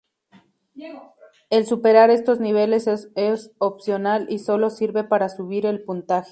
[1.51, 6.29] El superar estos niveles es opcional y sólo sirve para subir el puntaje.